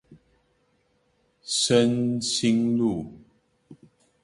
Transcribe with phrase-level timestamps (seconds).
[1.43, 3.05] 深興路